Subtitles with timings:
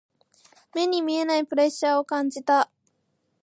[0.73, 2.71] 目に見えないプレッシャーを感じた。